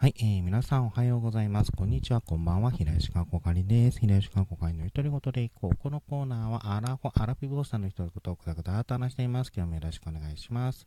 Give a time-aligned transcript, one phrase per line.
[0.00, 1.72] はい、えー、皆さんおはようございます。
[1.72, 2.70] こんにちは、こんばんは。
[2.70, 3.98] 平石川こかりです。
[3.98, 5.76] 平石川こかりの独り言でいこう。
[5.76, 9.50] このコーナーは、アラフォ、アラフィボーさんの独り言をくだくだと話しています。
[9.52, 10.86] 今日もよろしくお願いします。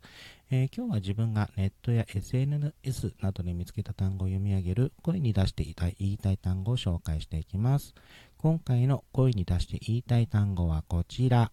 [0.50, 7.92] えー、今日は自分がネットや SNS などで見つけた単語を読み上げる、声に出して言いたい言いたい単語を紹介していきます。
[8.38, 11.52] 今回の声に出して言いたい単語はこちら。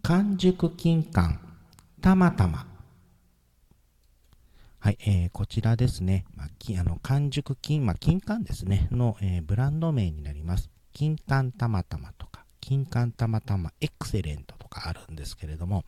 [0.00, 1.36] 完熟金柑、
[2.00, 2.77] たまたま。
[4.80, 10.70] はい、えー、こちらですね、まあ、きあの完熟金、まあ、金柑ですね、の、えー、ブランド名になります。
[10.92, 15.84] 金柑たまたまとか、金柑たまたまエクセレントとかあるんですけれども、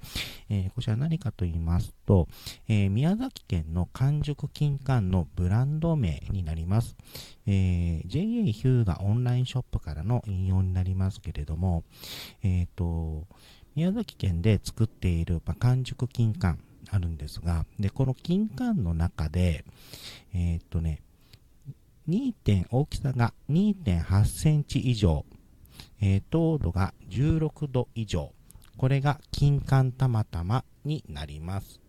[0.48, 2.26] えー、こちら何かと言いますと、
[2.68, 6.96] えー、宮崎県の完熟金柑のブランド名になります。
[7.46, 11.84] えー、JA ヒューガオンラインショップからの引用になりますけれども、
[12.42, 13.24] えっ、と、
[13.76, 16.56] 宮崎県で作っている、まあ、完熟金柑、
[16.90, 19.64] あるんですが、で、この金柑の中で、
[20.34, 21.02] えー、っとね、
[22.08, 25.24] 2点、大きさが2.8センチ以上、
[26.00, 28.32] えー、糖度が16度以上、
[28.76, 31.80] これが金柑たまたまになります。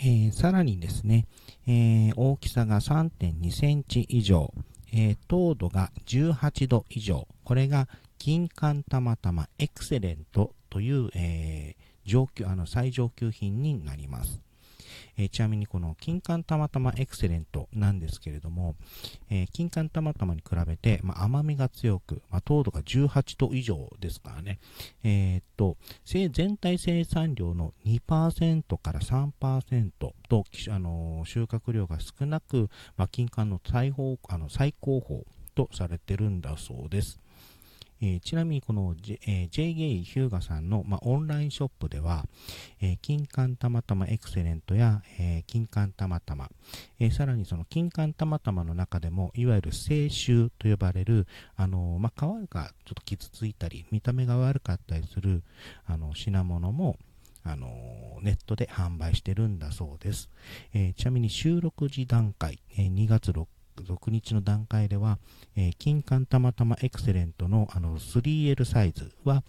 [0.00, 1.26] えー、さらにですね、
[1.66, 4.52] えー、大きさが3.2センチ以上、
[4.92, 14.44] えー、糖度が18度以上、これが金柑たまたまエクセレントという、えー、上級、あの、最上級品になります。
[15.16, 18.74] えー、ちなみにこの金柑たまたまエクセレントなんですけれども、
[19.30, 24.58] えー、金柑たまたまに比べて、まあ、甘みが強く、まあ、糖度が18度以上ですからね、
[25.02, 30.14] えー、っと、全体生産量の2%から3%と、
[30.70, 37.20] あの収穫量が少なく、まあ、金柑の最高あの最高峰とされてるんだそうです。
[38.00, 42.24] えー、ちなみにこの、J えー、J ゲイヒューガさんの、まあ、オンラインショップでは、
[42.80, 46.48] えー、金柑たまたまエクセレントや、えー、金柑たまたま、
[46.98, 55.42] えー、さらにその金柑たまたまの中でも、いわゆる清臭と呼ばれる、あのまあ、皮がちょっと傷ついたり、見た目が悪かったりする、
[55.86, 56.96] あの、品物も、
[57.46, 57.68] あの
[58.22, 60.30] ネットで販売してるんだそうです。
[60.72, 63.46] えー、ちなみに収録時段階、えー、2月6
[63.84, 65.18] 6日の段階では、
[65.56, 69.42] えー、金柑たまたまエクセレントのあの 3L サイズは、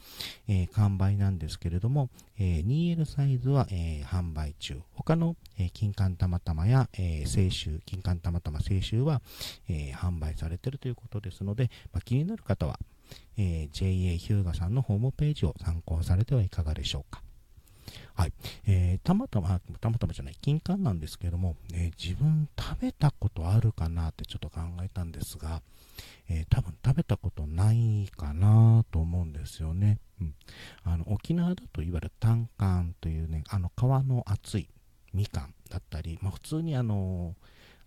[0.48, 4.80] えー、完売なんですけれども、えー、2L サイズは、えー、販売中。
[4.94, 9.22] 他の、えー、金柑たまたまや、えー、清酒、金柑たまたま清酒は、
[9.70, 12.80] えー、販売されているということですので、まあ、気になる方は、
[13.38, 17.25] えー、JA ヒューガさんのホームページを参考されてはいかがでしょうか。
[18.16, 18.34] はい。
[18.66, 25.62] えー、たまたま、たまたまじゃない、金柑なんですけども、えー、自分食べたことあるかなってちょっと考えたんですが、
[26.30, 30.00] えー、多分食べたことないかなと思うんですよね。
[30.22, 30.36] うん。
[30.84, 34.70] あの、沖縄だといわゆる単柑というね、あの、皮の厚い
[35.14, 37.36] みかんだったり、まあ普通にあの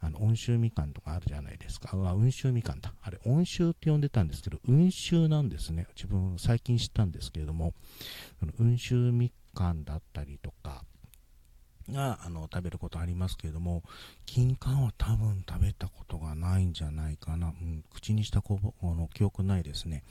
[0.00, 1.96] あの、温州みかんとかあるじゃないですか。
[1.96, 2.94] うわ、温州みかんだ。
[3.02, 5.86] あれ、温州って呼んでたんですけど、温州なんですね。
[5.96, 7.74] 自分最近知ったんですけれども、
[8.60, 10.84] 温州み柑だったりとか
[11.92, 13.82] があの食べることありますけれども、
[14.26, 17.48] 金柑は多分食べたことがないんじゃないかな。
[17.48, 20.04] うん、口にしたこの記憶ないですね。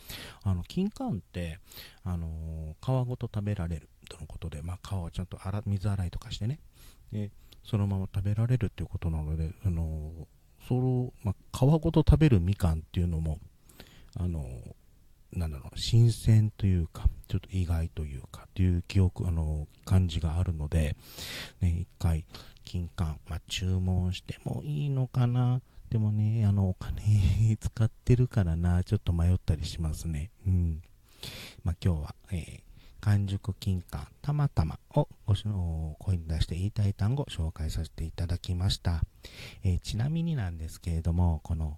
[0.44, 1.60] あの、金柑って、
[2.04, 6.60] あの皮ごと食べられるとのことで、まあ、皮をちゃんと洗水洗いとかしてね、
[7.12, 7.32] で、
[7.70, 10.12] そのまま食べられるっていうことなので、あの
[10.68, 13.40] その、まあ、皮ごと食べるみかんっていうのも、
[14.16, 14.44] あの
[15.34, 20.96] なんだろう、新鮮というか、ちょっと意外というか、という記憶、あの、感じがあるので、
[21.62, 22.26] ね、一回、
[22.64, 25.62] 金柑、まあ、注文してもいいのかな。
[25.90, 30.32] でもね、あの、お金使ってるからな、ちょっと迷ったりしますね。
[30.48, 30.82] うん。
[31.64, 32.62] まあ、今日は、えー、
[33.02, 35.36] 完熟金柑たまたまをご
[36.00, 39.02] 声に出して言いたい単語を紹介させていただきました。
[39.64, 41.78] えー、ちなみになんですけれども、この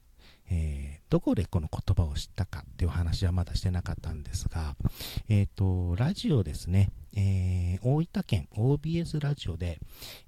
[0.52, 4.76] えー、どこでこの言葉を知ったかっていう話はまだしてなかったんですが、
[5.28, 9.80] えっ、ー、と、ラジオですね、えー、大分県 OBS ラジオで、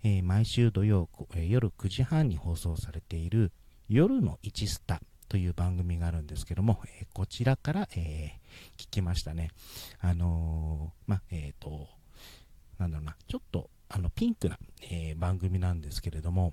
[0.04, 3.52] え、毎週土曜、え、夜9時半に放送されている
[3.90, 8.34] 夜の1スタという番組があるんですけども、えー、こちらから、え
[8.78, 9.52] 聞きましたね。
[10.02, 11.88] あのまえっ、と、
[12.78, 14.60] なんだろうな、ちょっとあのピンクな、
[14.92, 16.52] え番組なんですけれども、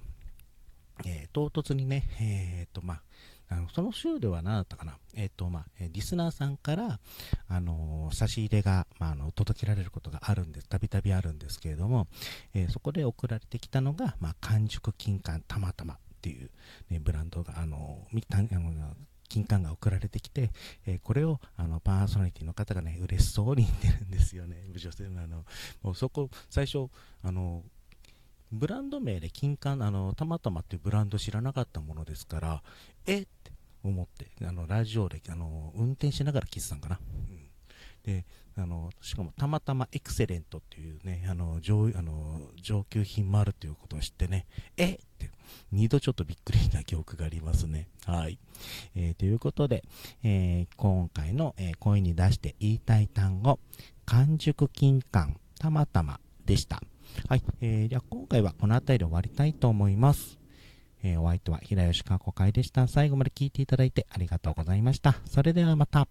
[1.05, 3.01] え唐突にね、えっ、と、ま、
[3.49, 7.01] あのその週では何だったかな、えっ、ー、と、まあ、リスナーさんから、
[7.49, 12.07] あのー、差し入れが、まあ、あの、届けられることがあるんです、たびたびあるんですけれども、
[12.55, 16.51] えー、そこで送られてきたのが、まあ、完熟金柑たまたまっていう、
[16.91, 18.97] ね、ブランドが、あのー、あの
[19.29, 20.51] 金柑が送られてきて、
[20.87, 25.45] えー、これをあのパーソナリティの方がね、嬉しそうに言ってるんですよね、女性のあの、
[25.83, 26.89] もうそこ、最初、
[27.23, 27.63] あの、
[28.51, 32.63] ブランド名で金柑、あの、たまたまっていうブランド知らなかったものですから、
[33.07, 33.21] え？
[33.21, 33.53] って
[33.85, 36.99] 思って、あの、ラジオで、あの、運転しながら聞いてたんかな。
[37.29, 37.51] うん。
[38.03, 38.25] で、
[38.59, 44.47] あの、しかもたまたまエクセレントっていうね、あの、上、あの、上級品もあるということを知ってね、
[44.77, 44.95] え？
[44.95, 45.31] って、
[45.71, 47.89] 二度ちょっとびっくりな記憶がありますね。
[48.05, 48.39] はい。
[48.95, 49.85] えー、ということで、
[50.23, 53.61] えー、今回の、えー、声に出して言いたい単語、
[54.07, 56.83] 完熟金柑、たまたまでした。
[57.29, 57.43] はい。
[57.61, 60.39] えー、じゃあ今回はこの辺りで終わりたいと思います。
[61.05, 62.89] えー、お相手は平吉川子会でした。
[62.89, 65.15] 最後まで聞いていただいてありがとうございました。
[65.27, 66.09] それではまた。